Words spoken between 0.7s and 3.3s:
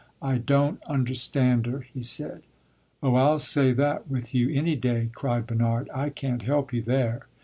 understand her," he said. "Oh, I